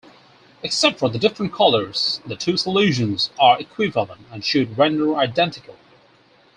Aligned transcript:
Except 0.63 0.97
for 0.97 1.09
the 1.11 1.19
different 1.19 1.53
colors, 1.53 2.21
the 2.25 2.35
two 2.35 2.57
solutions 2.57 3.29
are 3.39 3.59
equivalent 3.59 4.25
and 4.31 4.43
should 4.43 4.75
render 4.75 5.15
identically. 5.15 5.75